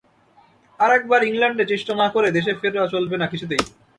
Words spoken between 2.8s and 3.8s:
চলবে না কিছুতেই।